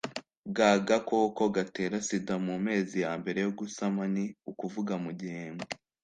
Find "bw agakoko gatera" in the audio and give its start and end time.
0.49-1.95